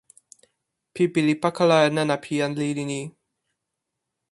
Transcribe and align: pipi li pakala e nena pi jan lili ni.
pipi 0.93 1.19
li 1.27 1.35
pakala 1.43 1.77
e 1.87 1.89
nena 1.95 2.15
pi 2.23 2.33
jan 2.39 2.53
lili 2.59 2.83
ni. 2.91 3.01